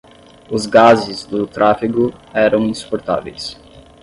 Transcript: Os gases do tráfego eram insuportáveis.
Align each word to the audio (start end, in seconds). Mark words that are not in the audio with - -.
Os 0.49 0.65
gases 0.65 1.25
do 1.27 1.45
tráfego 1.45 2.11
eram 2.33 2.63
insuportáveis. 2.65 3.55